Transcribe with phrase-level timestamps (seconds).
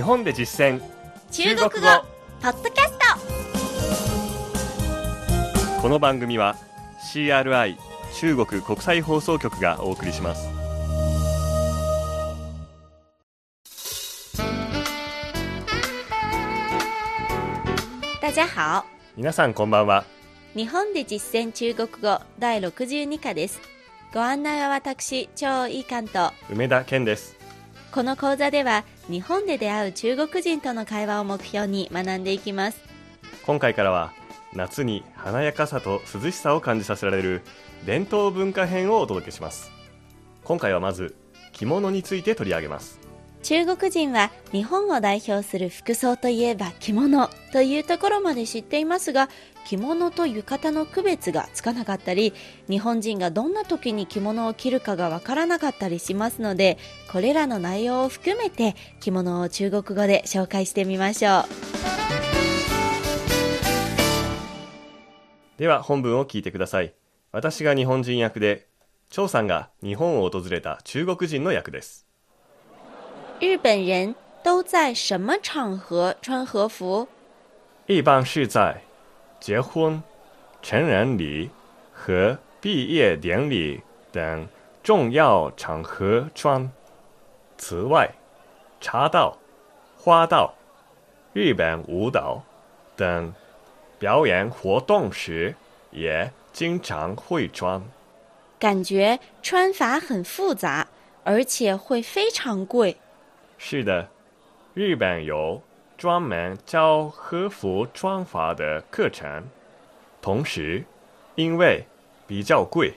[0.00, 0.80] 日本で実践。
[1.30, 1.70] 中国語。
[2.40, 2.92] ポッドキャス
[5.76, 5.82] ト。
[5.82, 6.56] この番組は
[7.12, 7.76] CRI
[8.14, 10.48] 中国国際放送局がお送りします。
[18.22, 18.86] 大家好。
[19.18, 20.06] 皆さんこんばんは。
[20.54, 23.60] 日本で実践中国語第62課です。
[24.14, 26.32] ご案内は私張井関と。
[26.48, 27.39] 梅田健です
[27.92, 32.80] この講座では日本で出会う中国人との会話を目標に学んでいきます。
[33.44, 34.12] 今回からは
[34.52, 37.42] 夏に華やかさと涼しさを感じさせられる
[37.84, 39.72] 伝統文化編をお届けします。
[40.44, 41.16] 今回はまず
[41.52, 43.09] 着物について取り上げます。
[43.42, 49.28] 中国人は日本を代表する服装といえば着物というところまで知っていますが
[49.66, 52.34] 着物と浴衣の区別がつかなかったり
[52.68, 56.78] 日本人がどんな時に着物を着るかがわからなかったりしますので
[57.10, 61.44] これらの内容を含めて着物を中国語で紹介してみましょう。
[65.58, 66.94] では本文を聞いてください。
[67.32, 68.68] 私が日本人役で
[69.10, 72.09] 張さんが日本を訪れた中国人の役です。
[73.40, 77.08] 日本人都在什么场合穿和服
[77.86, 78.82] 一般是在
[79.40, 80.02] 结婚、
[80.60, 81.48] 成人礼
[81.90, 83.80] 和毕业典礼
[84.12, 84.46] 等
[84.82, 86.70] 重要场合穿。
[87.56, 88.10] 此外，
[88.78, 89.38] 茶道、
[89.96, 90.52] 花道、
[91.32, 92.42] 日本舞蹈
[92.94, 93.32] 等
[93.98, 95.54] 表演活动时
[95.90, 97.82] 也经常会穿。
[98.58, 100.86] 感觉穿法很复杂，
[101.24, 102.98] 而且会非常贵。
[103.62, 104.08] 是的，
[104.72, 105.62] 日本有
[105.98, 109.44] 专门教和服穿法的课程，
[110.22, 110.82] 同时，
[111.36, 111.84] 因为
[112.26, 112.94] 比较贵，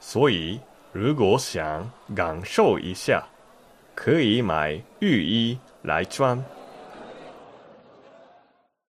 [0.00, 0.60] 所以
[0.92, 3.28] 如果想感受一下，
[3.94, 6.42] 可以买浴衣来穿。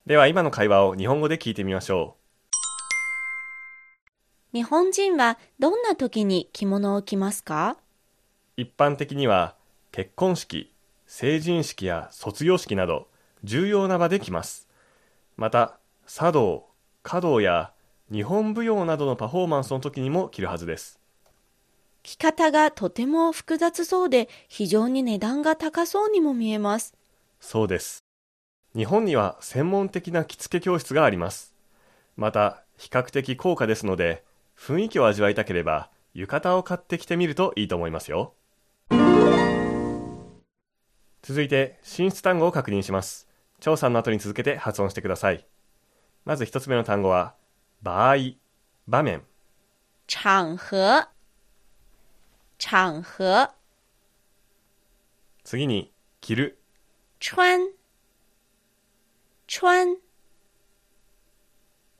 [0.07, 2.17] では今の会話を日本語で聞いてみましょ
[4.51, 4.57] う。
[4.57, 7.77] 日本人はどんな時に着物を着ますか？
[8.57, 9.55] 一般的には
[9.91, 10.73] 結婚式、
[11.11, 13.07] 成人式や卒業式など
[13.43, 14.69] 重要な場で着ます。
[15.37, 16.67] また、茶道、
[17.01, 17.73] 華道や
[18.11, 20.99] 日本舞踊などのパフォーマンスの時にも着るはずです。
[22.03, 26.93] 着方がとても複雑そうで非常に値段が高そうにも見えます。
[27.39, 28.03] そうです。
[28.75, 31.55] 日本には専門的な着付け教室があります。
[32.17, 34.23] また、比較的高価ですので、
[34.55, 38.35] 雰囲気を味わいたければ、浴衣を買ってきてみるといいと思いますよ。
[41.29, 43.27] 続いて、進出単語を確認します。
[43.59, 45.45] 張さんの後に続けて発音してください。
[46.25, 47.35] まず一つ目の単語は、
[47.83, 48.15] 場合、
[48.87, 49.21] 場面。
[50.07, 51.07] 場合、
[52.57, 53.53] 場合。
[55.43, 56.57] 次に、着る。
[57.19, 57.59] 穿、
[59.47, 59.97] 穿。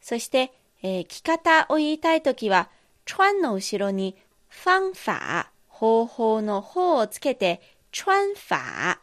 [0.02, 0.52] そして、
[0.82, 2.72] えー、着方を言いたいときは、
[3.06, 4.18] 穿の後ろに、
[4.50, 7.62] 方法、方法の方をつけて、
[7.92, 9.00] 穿法、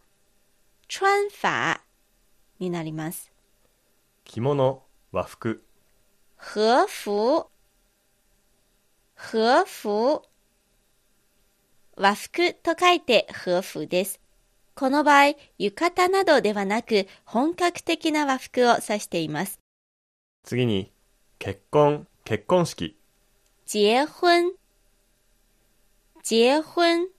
[0.88, 1.80] 穿法
[2.58, 3.32] になります。
[4.24, 4.82] 着物、
[5.12, 5.62] 和服。
[6.36, 7.46] 和服、
[9.16, 10.22] 和服。
[11.96, 14.20] 和服と書いて和服です。
[14.74, 19.58] この場合、浴衣などではなく、本格的な和服を指しています。
[20.44, 20.92] 次に、
[21.38, 22.98] 結婚、結婚式。
[23.66, 24.52] 結婚、
[26.22, 27.15] 結婚。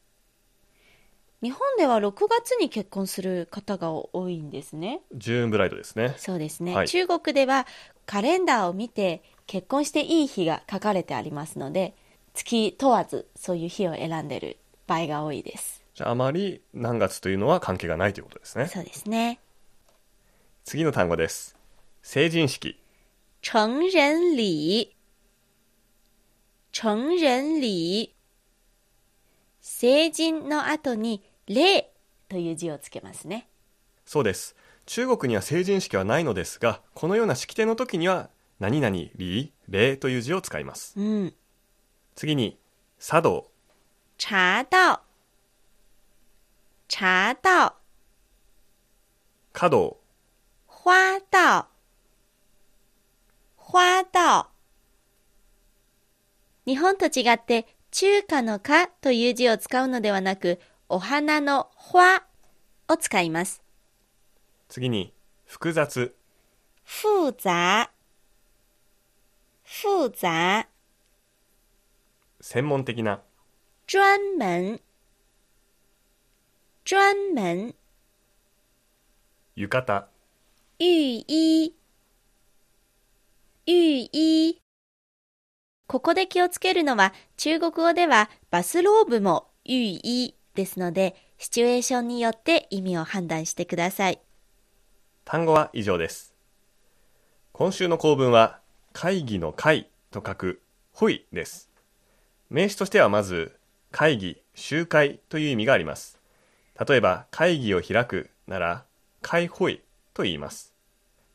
[1.44, 5.02] 日本では6月に結婚する方が多いんですね。
[5.14, 6.16] ジューンブライドですね。
[6.18, 6.76] そうですね。
[6.76, 7.68] はい、中国では
[8.08, 11.94] カレンダーを見て結婚していい日が書かれてありますので、
[12.34, 15.84] 月問わずそういう日を選んでる場合が多いです。
[15.94, 18.68] じゃああまり何月というのは関係がないということですね。
[18.68, 19.40] そうですね。
[20.64, 21.56] 次の単語です。
[22.02, 22.80] 成人式。
[23.44, 24.90] 成人礼。
[26.72, 28.17] 成人礼。
[29.80, 31.92] 成人の後に礼
[32.30, 33.48] という字をつけますね。
[34.08, 34.56] そうです。
[34.88, 41.00] 中国には成人式はないのですが、このような式典の時には、何々礼、礼という字を使います。
[41.00, 41.34] うん、
[42.16, 42.58] 次に、
[42.98, 43.52] 茶道。
[44.18, 45.00] 茶道。
[46.88, 47.76] 茶道。
[49.54, 49.98] 華道。
[50.66, 51.68] 花道。
[53.58, 54.48] 花道。
[56.66, 62.24] 日本と違って中華の華という字を使うのではなく、お花の花
[62.88, 63.62] を使います。
[64.70, 65.14] 次に、
[65.46, 66.16] 複雑。
[66.84, 67.90] 複雑。
[69.64, 70.68] 複雑。
[72.42, 73.22] 専門的な。
[73.88, 74.82] 专門。
[76.86, 77.76] 专門。
[79.56, 80.10] 浴衣、
[80.80, 81.74] 浴衣、
[83.66, 84.67] 浴衣。
[85.88, 94.20] ここで気をつけるのは、中国語ではバスローブも浴衣ですので、シチュエーションによって意味を判断してください。
[95.24, 96.34] 単語は以上です。
[97.54, 98.60] 今週の構文は、
[98.92, 100.62] 会議の会と書く、
[100.92, 101.70] ほいです。
[102.50, 103.58] 名詞としてはまず、
[103.92, 106.20] 会議、集会という意味があります。
[106.86, 108.84] 例えば、会議を開くなら、
[109.22, 109.82] 会会
[110.14, 110.74] と言います。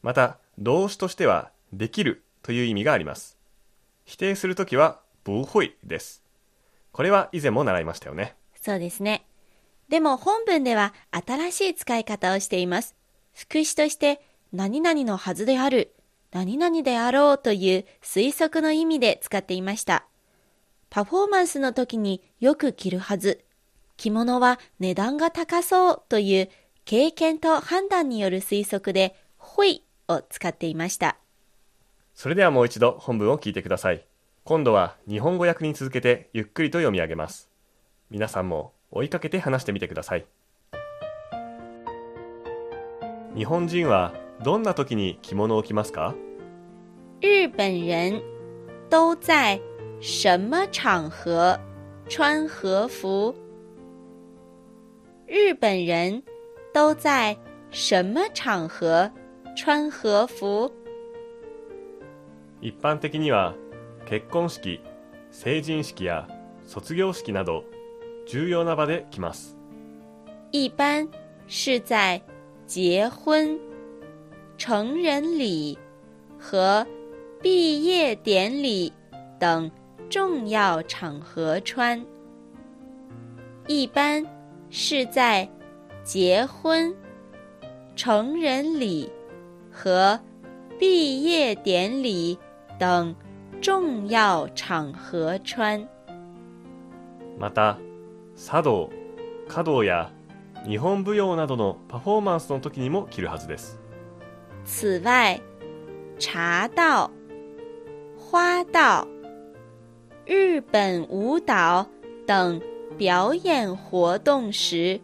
[0.03, 3.39] また、動詞としては、できるという意味があります。
[4.05, 6.23] 否定するときは、不会です。
[6.93, 8.37] これは以前も習いましたよね。
[8.61, 9.27] そうですね。
[9.89, 12.95] でも本文では新しい使い方をしています。
[13.35, 14.21] 副詞として、
[14.53, 15.95] 何々のはずである、
[16.33, 20.07] 何々であろうという推測の意味で使っていました。
[20.91, 23.45] パフォーマンスの時によく着るはず、
[23.97, 26.51] 着物は値段が高そうという
[26.85, 31.17] 経験と判断による推測で、ほいを使っていました。
[32.15, 34.05] それではもう一度本文を聞いてください。
[34.45, 37.49] 今度は日本語訳に続けてゆっくりと読み上げます。
[38.11, 40.27] 皆さんも追いかけて話してみてください。
[43.35, 44.13] 日本人は
[44.43, 46.15] どんな時に着物を着ますか？
[47.21, 48.21] 日本人
[48.91, 49.61] 都在
[50.01, 51.59] 什么场合
[52.09, 53.35] 穿和服？
[55.27, 56.23] 日本人
[56.75, 57.39] 都在
[57.71, 59.11] 什么场合
[59.57, 60.71] 穿和服？
[62.63, 63.55] 一般的には
[64.07, 64.81] 結婚式、
[65.33, 66.29] 成人式や
[66.65, 67.65] 卒業式など
[68.27, 69.59] 重要な場で着ます。
[70.53, 71.09] 一般
[71.49, 72.23] 是在
[72.65, 73.59] 结婚、
[74.57, 75.77] 成人礼
[76.39, 76.87] 和
[77.43, 78.93] 毕业典礼
[79.41, 79.69] 等
[80.09, 82.01] 重要场合穿。
[83.67, 84.25] 一般
[84.71, 85.49] 是在
[86.05, 86.95] 结婚、
[87.97, 89.11] 成人礼
[89.73, 90.21] 和
[90.79, 92.39] 毕业典礼
[92.79, 93.15] 等
[93.61, 95.87] 重要场合穿。
[97.39, 97.79] また、
[98.37, 98.91] 茶道、
[99.49, 100.11] 華道や
[100.67, 103.81] 日本舞踊などのパフォーマンスの時にも着るはずです。
[104.65, 105.41] 此外，
[106.19, 107.11] 茶道、
[108.17, 109.07] 花道、
[110.25, 111.87] 日本舞蹈
[112.27, 112.61] 等
[112.99, 115.01] 表演活动时，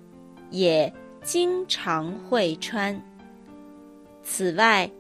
[0.50, 0.92] 也
[1.22, 3.02] 经常会穿。
[4.22, 4.90] 此外，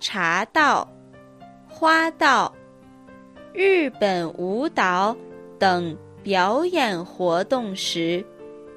[0.00, 0.88] 茶道、
[1.76, 2.54] 花道、
[3.52, 5.16] 日本舞蹈
[5.58, 8.24] 等表演活动时，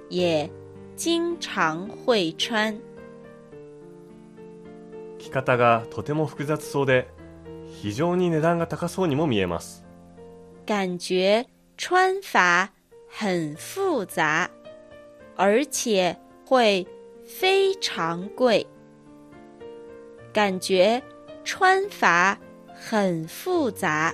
[0.09, 0.49] 也
[0.95, 2.75] 经常会穿。
[5.19, 7.07] 着方がとても複雑そうで
[7.81, 9.85] 非常に値段が高そうにも見えます
[10.65, 11.45] 感觉
[11.77, 12.69] 穿法
[13.09, 14.49] 很复杂，
[15.35, 16.87] 而且会
[17.25, 18.65] 非常贵。
[20.33, 21.01] 感觉
[21.43, 22.37] 穿法
[22.79, 24.13] 很复杂，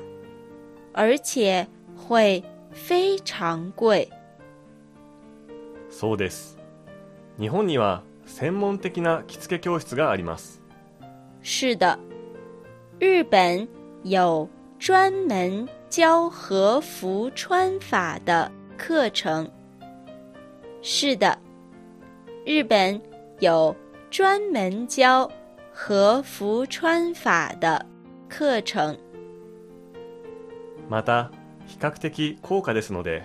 [0.94, 4.10] 而且会非常贵。
[5.90, 6.58] そうです
[7.38, 10.62] 日本には専門的な着付け教室があります
[11.44, 12.00] 是的，
[13.00, 13.68] 日本
[14.04, 14.50] 有
[14.80, 19.50] 专门教和服穿法的课程。
[20.82, 21.38] 是的，
[22.46, 23.00] 日本
[23.40, 23.76] 有
[24.10, 25.30] 专门教
[25.72, 27.86] 和服穿法的
[28.36, 28.98] 课程。
[30.90, 31.30] また
[31.68, 33.24] 比較的高価ですので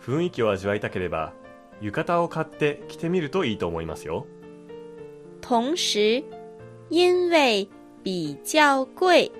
[0.00, 1.32] 雰囲気を味わいたければ
[1.80, 4.26] 浴衣を買って着てみるといいと思いますよ
[5.40, 6.22] 同时，
[6.88, 7.68] 因为
[8.04, 9.30] 比较贵，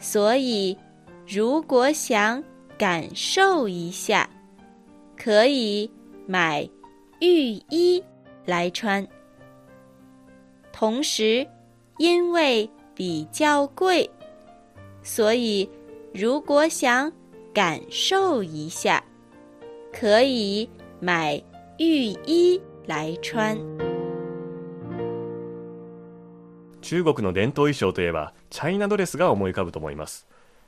[0.00, 0.78] 所以
[1.26, 2.42] 如果想
[2.78, 4.28] 感受一下，
[5.16, 5.90] 可以
[6.26, 6.68] 买
[7.20, 8.02] 浴衣
[8.46, 9.06] 来穿。
[10.72, 11.46] 同时，
[11.98, 14.10] 因为比较贵，
[15.02, 15.68] 所以
[16.12, 17.12] 如果想
[17.54, 19.02] 感受一下，
[19.92, 20.68] 可以
[21.00, 21.42] 买
[21.78, 23.56] 浴衣来穿。
[26.80, 30.26] 中国の伝統衣装といえばチャイナドレスが思い浮かぶと思います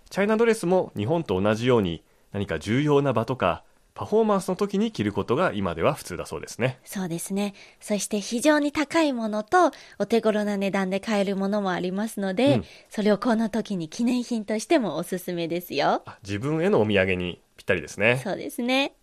[0.09, 2.03] チャイナドレスも日本と同じように
[2.33, 3.63] 何か重要な場とか
[3.95, 7.55] パフォーマンスの時に着ることが今では普通だそうですねそうですね。
[7.81, 9.71] そして非常に高いものと
[10.01, 16.03] お手頃な値段で買えるものもありますので、うんそれをこの時に記念品としてもおすすめですよ。
[16.07, 18.95] あ自分へのお土産にぴったりですねそうですね。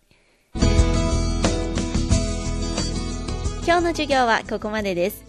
[3.64, 5.24] 今日の授業はここまでです。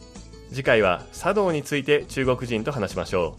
[0.49, 3.37] 次回は茶道について中国人と話しましょ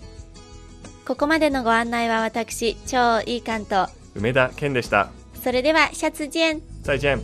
[1.07, 3.91] ここまでのご案内は私、超いい関東。
[4.15, 5.11] う梅田健でした
[5.45, 7.21] それではシャツジェン，再见。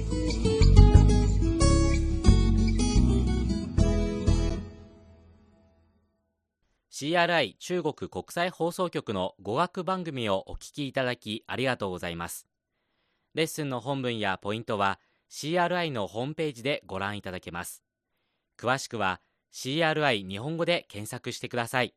[6.91, 12.47] CRI 中国国際放送局の語学番組をお聞きいただきありがとうございます。
[13.33, 15.01] レッスンの本文やポイントは
[15.31, 17.83] CRI のホームページでご覧いただけます。
[18.59, 19.23] 詳しくは
[19.55, 21.95] CRI 日本語で検索してください。